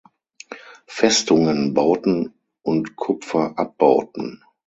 [0.87, 4.43] Festungen bauten und Kupfer abbauten.